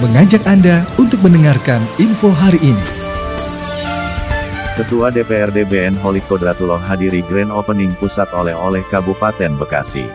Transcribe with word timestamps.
mengajak 0.00 0.40
Anda 0.48 0.88
untuk 0.96 1.20
mendengarkan 1.20 1.84
info 2.00 2.32
hari 2.32 2.56
ini. 2.64 2.86
Ketua 4.80 5.12
DPRD 5.12 5.68
BN 5.68 5.92
Holik 6.00 6.24
Kodratullah 6.24 6.80
hadiri 6.80 7.20
grand 7.28 7.52
opening 7.52 7.92
pusat 8.00 8.32
oleh-oleh 8.32 8.80
Kabupaten 8.88 9.60
Bekasi. 9.60 10.08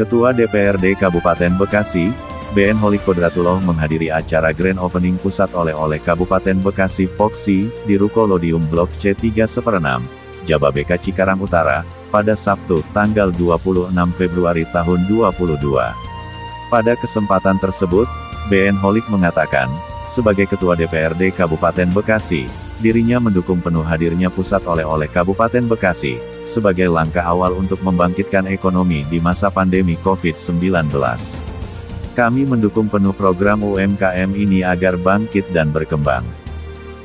Ketua 0.00 0.32
DPRD 0.32 0.96
Kabupaten 0.96 1.52
Bekasi, 1.52 2.08
BN 2.56 2.80
Holik 2.80 3.04
Kodratullah 3.04 3.60
menghadiri 3.60 4.08
acara 4.08 4.56
grand 4.56 4.80
opening 4.80 5.20
pusat 5.20 5.52
oleh-oleh 5.52 6.00
Kabupaten 6.00 6.56
Bekasi 6.64 7.04
Poksi 7.04 7.68
di 7.84 8.00
Rukolodium 8.00 8.64
Blok 8.72 8.88
C3 8.96 9.44
Seperenam, 9.44 10.00
Jababeka 10.48 10.96
Cikarang 10.96 11.44
Utara, 11.44 11.84
pada 12.08 12.32
Sabtu, 12.32 12.80
tanggal 12.96 13.28
26 13.36 13.92
Februari 14.16 14.64
tahun 14.72 15.04
2022. 15.12 16.13
Pada 16.72 16.96
kesempatan 16.96 17.60
tersebut, 17.60 18.08
BN 18.48 18.80
Holik 18.80 19.04
mengatakan, 19.12 19.68
sebagai 20.08 20.48
Ketua 20.48 20.72
DPRD 20.76 21.32
Kabupaten 21.32 21.88
Bekasi, 21.92 22.48
dirinya 22.80 23.20
mendukung 23.20 23.60
penuh 23.60 23.84
hadirnya 23.84 24.32
pusat 24.32 24.64
oleh-oleh 24.64 25.08
Kabupaten 25.08 25.64
Bekasi, 25.68 26.20
sebagai 26.48 26.88
langkah 26.88 27.24
awal 27.24 27.52
untuk 27.56 27.80
membangkitkan 27.84 28.48
ekonomi 28.48 29.04
di 29.08 29.20
masa 29.20 29.52
pandemi 29.52 29.96
COVID-19. 30.00 30.88
Kami 32.14 32.42
mendukung 32.46 32.86
penuh 32.88 33.12
program 33.12 33.60
UMKM 33.60 34.32
ini 34.32 34.64
agar 34.64 34.94
bangkit 34.96 35.50
dan 35.50 35.74
berkembang. 35.74 36.24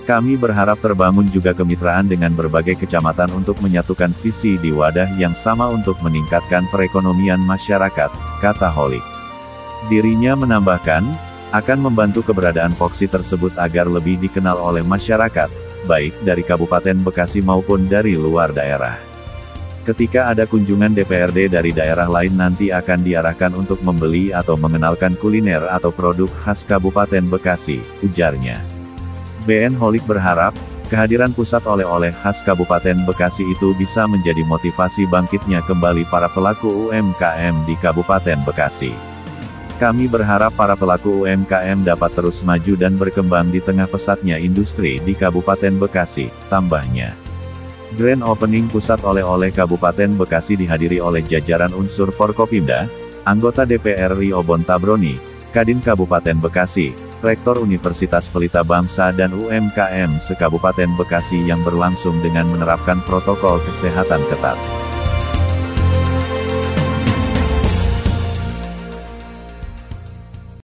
Kami 0.05 0.37
berharap 0.37 0.81
terbangun 0.81 1.29
juga 1.29 1.53
kemitraan 1.53 2.09
dengan 2.09 2.33
berbagai 2.33 2.81
kecamatan 2.81 3.29
untuk 3.33 3.61
menyatukan 3.61 4.09
visi 4.21 4.57
di 4.57 4.73
wadah 4.73 5.13
yang 5.21 5.37
sama 5.37 5.69
untuk 5.69 6.01
meningkatkan 6.01 6.65
perekonomian 6.73 7.41
masyarakat, 7.45 8.09
kata 8.41 8.69
Holik. 8.73 9.08
Dirinya 9.87 10.35
menambahkan, 10.35 11.07
akan 11.55 11.79
membantu 11.79 12.19
keberadaan 12.27 12.75
Foxy 12.75 13.07
tersebut 13.07 13.55
agar 13.55 13.87
lebih 13.87 14.19
dikenal 14.19 14.59
oleh 14.59 14.83
masyarakat, 14.83 15.47
baik 15.87 16.11
dari 16.27 16.43
Kabupaten 16.43 16.99
Bekasi 16.99 17.39
maupun 17.39 17.87
dari 17.87 18.19
luar 18.19 18.51
daerah. 18.51 18.99
Ketika 19.87 20.29
ada 20.29 20.43
kunjungan 20.43 20.91
DPRD 20.91 21.49
dari 21.49 21.71
daerah 21.71 22.05
lain 22.05 22.35
nanti 22.35 22.69
akan 22.69 23.01
diarahkan 23.01 23.55
untuk 23.55 23.79
membeli 23.81 24.35
atau 24.35 24.59
mengenalkan 24.59 25.15
kuliner 25.17 25.63
atau 25.71 25.89
produk 25.89 26.27
khas 26.43 26.67
Kabupaten 26.67 27.25
Bekasi, 27.25 27.79
ujarnya. 28.03 28.59
BN 29.47 29.73
Holik 29.79 30.03
berharap, 30.05 30.53
kehadiran 30.91 31.33
pusat 31.33 31.63
oleh-oleh 31.65 32.13
khas 32.21 32.43
Kabupaten 32.45 33.07
Bekasi 33.07 33.47
itu 33.47 33.73
bisa 33.79 34.05
menjadi 34.05 34.43
motivasi 34.45 35.07
bangkitnya 35.09 35.63
kembali 35.65 36.05
para 36.11 36.27
pelaku 36.29 36.91
UMKM 36.91 37.65
di 37.65 37.73
Kabupaten 37.79 38.43
Bekasi. 38.45 39.18
Kami 39.79 40.11
berharap 40.11 40.59
para 40.59 40.75
pelaku 40.75 41.23
UMKM 41.23 41.87
dapat 41.87 42.11
terus 42.11 42.43
maju 42.43 42.75
dan 42.75 42.99
berkembang 42.99 43.47
di 43.47 43.63
tengah 43.63 43.87
pesatnya 43.87 44.35
industri 44.35 44.99
di 44.99 45.15
Kabupaten 45.15 45.79
Bekasi, 45.79 46.27
tambahnya. 46.51 47.15
Grand 47.95 48.19
Opening 48.19 48.67
Pusat 48.67 49.07
Oleh-Oleh 49.07 49.55
Kabupaten 49.55 50.19
Bekasi 50.19 50.59
dihadiri 50.59 50.99
oleh 50.99 51.23
jajaran 51.23 51.71
unsur 51.71 52.11
Forkopimda, 52.11 52.91
anggota 53.23 53.63
DPR 53.63 54.19
Rio 54.19 54.43
Bontabroni, 54.43 55.15
Kadin 55.55 55.79
Kabupaten 55.79 56.35
Bekasi, 56.43 56.91
Rektor 57.23 57.63
Universitas 57.63 58.27
Pelita 58.27 58.67
Bangsa 58.67 59.15
dan 59.15 59.31
UMKM 59.31 60.19
se-Kabupaten 60.19 60.91
Bekasi 60.99 61.47
yang 61.47 61.63
berlangsung 61.63 62.19
dengan 62.19 62.51
menerapkan 62.51 62.99
protokol 63.07 63.63
kesehatan 63.63 64.27
ketat. 64.27 64.78